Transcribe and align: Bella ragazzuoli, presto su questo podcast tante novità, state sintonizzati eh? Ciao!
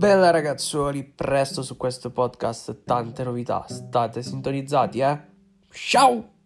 Bella 0.00 0.30
ragazzuoli, 0.30 1.04
presto 1.04 1.60
su 1.60 1.76
questo 1.76 2.10
podcast 2.10 2.84
tante 2.84 3.22
novità, 3.22 3.66
state 3.68 4.22
sintonizzati 4.22 5.00
eh? 5.00 5.20
Ciao! 5.72 6.39